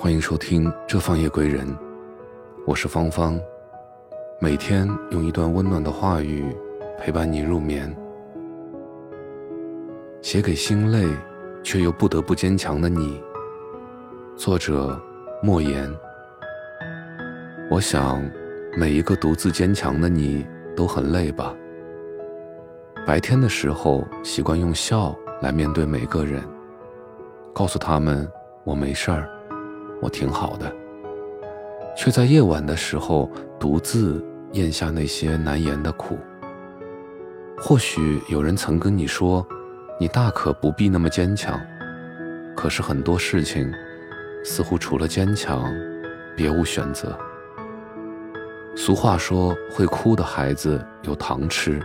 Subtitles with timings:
[0.00, 1.66] 欢迎收听《这方夜归人》，
[2.64, 3.36] 我是芳芳，
[4.40, 6.54] 每天用一段温暖的话语
[6.96, 7.92] 陪伴你入眠。
[10.22, 11.04] 写给心累
[11.64, 13.20] 却又不得不坚强的你，
[14.36, 14.96] 作者
[15.42, 15.92] 莫言。
[17.68, 18.22] 我想，
[18.76, 20.46] 每一个独自坚强的你
[20.76, 21.52] 都很累吧？
[23.04, 25.12] 白天的时候习惯用笑
[25.42, 26.40] 来面对每个人，
[27.52, 28.30] 告诉他们
[28.62, 29.28] 我没事儿。
[30.00, 30.72] 我挺好的，
[31.96, 36.18] 却在夜晚的时候独自咽下那些难言的苦。
[37.58, 39.46] 或许有人曾跟你说，
[39.98, 41.60] 你大可不必那么坚强。
[42.56, 43.72] 可是很多事情，
[44.44, 45.64] 似乎除了坚强，
[46.36, 47.18] 别无选择。
[48.76, 51.80] 俗话说，会哭的孩子有糖吃。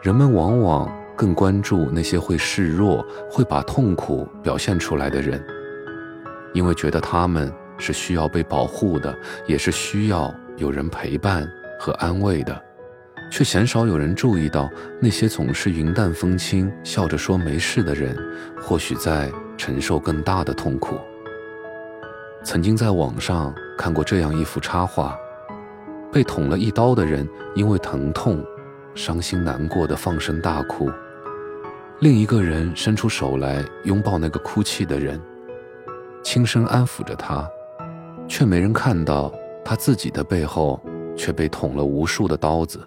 [0.00, 5.44] 人们往往更关注那些会示弱、会把痛苦表现出来的人。
[6.52, 12.62] 因为觉得他们是需要被保护的，也是需要有人陪伴和安慰的，
[13.30, 18.16] 却鲜少有人注意到那些总是云淡风轻、笑着说没事的人，
[18.60, 20.98] 或许在承受更大的痛苦。
[22.44, 25.16] 曾经在网上看过这样一幅插画：
[26.12, 28.44] 被捅了一刀的人因为疼痛，
[28.94, 30.90] 伤心难过的放声大哭；
[32.00, 35.20] 另一个人伸出手来拥抱那个哭泣的人。
[36.22, 37.48] 轻声安抚着他，
[38.28, 39.32] 却没人看到
[39.64, 40.80] 他自己的背后
[41.16, 42.80] 却被捅了无数的刀子。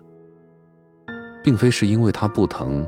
[1.44, 2.84] 并非是因为他不疼，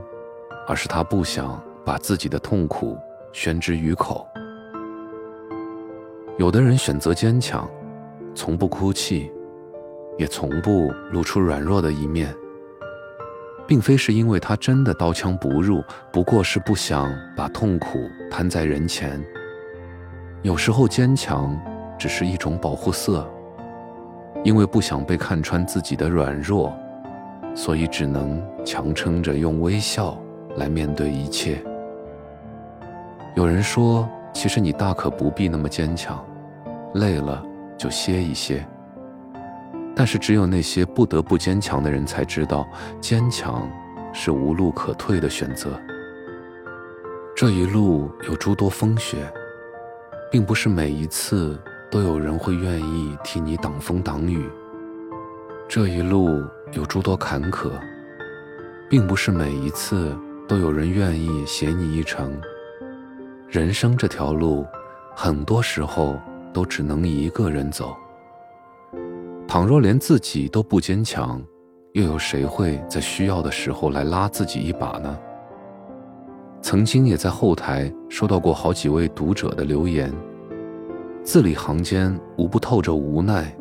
[0.68, 2.98] 而是他不想把自己的痛苦
[3.32, 4.28] 宣之于口。
[6.40, 7.70] 有的人选择坚强，
[8.34, 9.32] 从不哭泣，
[10.18, 12.36] 也从不露出软弱的一面，
[13.68, 19.24] 并非是因为他真的刀枪不入，不过是不想把痛苦摊在人前。
[20.44, 21.60] 有时候坚强
[21.98, 23.28] 只是一种保护色，
[24.44, 26.72] 因为不想被看穿自己的软弱，
[27.56, 30.18] 所以只能强撑着用微笑
[30.56, 31.62] 来面对一切。
[33.36, 36.24] 有人说，其实你大可不必那么坚强，
[36.94, 37.44] 累了
[37.78, 38.66] 就歇一歇。
[39.96, 42.66] 但是只有那些不得不坚强的人才知道，
[43.02, 43.68] 坚强
[44.14, 45.80] 是无路可退的选择。
[47.36, 49.18] 这一路有诸多风雪。
[50.30, 51.58] 并不是每一次
[51.90, 54.50] 都有人会愿意替你挡风挡雨。
[55.70, 56.44] 这一路
[56.74, 57.72] 有诸多坎坷，
[58.90, 60.18] 并不是每一次
[60.48, 62.40] 都有人愿意携你一程。
[63.50, 64.66] 人生这条路，
[65.16, 66.20] 很多时候
[66.54, 67.96] 都只能一个人走。
[69.48, 71.42] 倘若连自己都不坚强，
[71.94, 75.18] 又有谁会在需要的时候来拉自己一把呢？
[76.70, 80.14] 曾经也在后台收到过好几位读者的留言，
[81.24, 83.56] 字里行间无不透着无奈。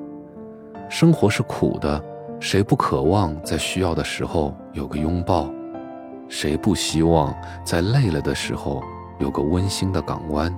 [0.91, 2.05] 生活是苦的，
[2.41, 5.49] 谁不渴望在需要的时候有个拥抱？
[6.29, 7.33] 谁不希望
[7.65, 8.83] 在累了的时候
[9.21, 10.53] 有个温馨的港湾？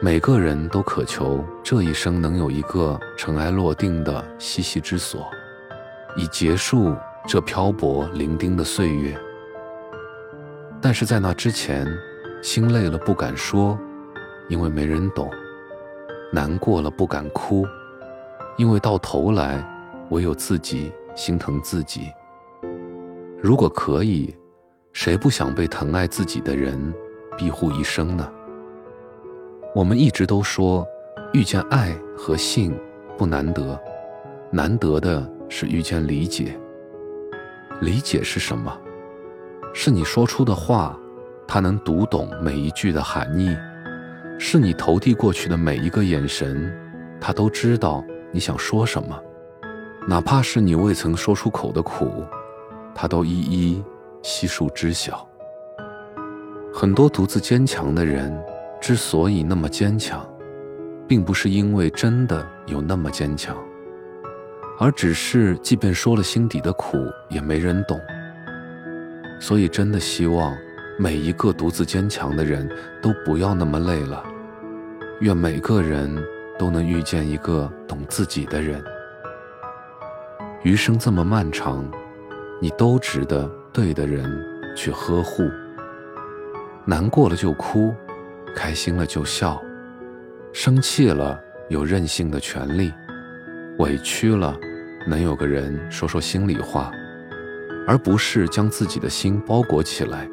[0.00, 5.26] 每个人都渴求这一生能有一个尘埃落定的栖息之所，
[6.16, 6.94] 以结束
[7.26, 9.20] 这漂泊伶仃的岁月。
[10.82, 11.86] 但是在那之前，
[12.42, 13.78] 心累了不敢说，
[14.48, 15.28] 因为没人懂；
[16.32, 17.66] 难过了不敢哭，
[18.56, 19.62] 因为到头来，
[20.08, 22.10] 唯有自己心疼自己。
[23.42, 24.34] 如果可以，
[24.92, 26.92] 谁不想被疼爱自己的人
[27.36, 28.30] 庇护一生呢？
[29.74, 30.86] 我们一直都说，
[31.34, 32.74] 遇见爱和性
[33.18, 33.78] 不难得，
[34.50, 36.58] 难得的是遇见理解。
[37.82, 38.76] 理解是什么？
[39.72, 40.98] 是你说出的话，
[41.46, 43.56] 他能读懂每一句的含义；
[44.38, 46.72] 是你投递过去的每一个眼神，
[47.20, 49.18] 他都知道你想说什么。
[50.08, 52.24] 哪怕是你未曾说出口的苦，
[52.94, 53.84] 他都一一
[54.22, 55.26] 悉数知晓。
[56.72, 58.36] 很多独自坚强的人，
[58.80, 60.26] 之所以那么坚强，
[61.06, 63.56] 并不是因为真的有那么坚强，
[64.78, 66.98] 而只是即便说了心底的苦，
[67.28, 68.00] 也没人懂。
[69.40, 70.54] 所以，真的希望
[70.98, 72.70] 每一个独自坚强的人
[73.02, 74.22] 都不要那么累了。
[75.20, 76.14] 愿每个人
[76.58, 78.84] 都能遇见一个懂自己的人。
[80.62, 81.90] 余生这么漫长，
[82.60, 84.30] 你都值得对的人
[84.76, 85.48] 去呵护。
[86.84, 87.94] 难过了就哭，
[88.54, 89.60] 开心了就笑，
[90.52, 91.40] 生气了
[91.70, 92.92] 有任性的权利，
[93.78, 94.54] 委屈了
[95.06, 96.92] 能有个人说说心里话。
[97.90, 100.30] 而不是将自己的心包裹起来，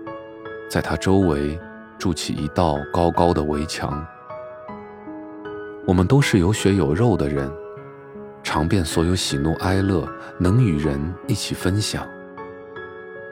[0.69, 1.59] 在他周围
[1.97, 4.05] 筑起一道高高的围墙。
[5.83, 7.51] 我们都是有血有肉的人，
[8.43, 10.07] 尝遍所有喜怒哀乐，
[10.39, 12.07] 能与人一起分享。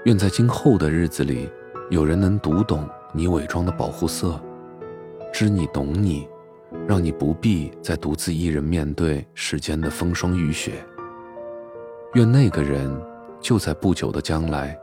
[0.06, 1.48] 愿在今后的日子里，
[1.92, 4.42] 有人能读懂你伪装的保护色，
[5.31, 6.28] 知你懂你，
[6.88, 10.83] 让你不必再独自一人面对世间的风霜雨雪。
[12.16, 12.89] 愿那个人
[13.45, 14.75] 就在不久的将来，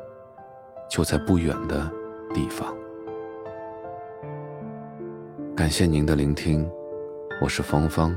[0.88, 1.90] 就在不远的
[2.32, 2.72] 地方。
[5.56, 6.70] 感谢您的聆听，
[7.40, 8.14] 我是芳芳。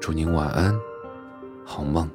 [0.00, 0.74] 祝您晚安，
[1.62, 2.10] 好梦。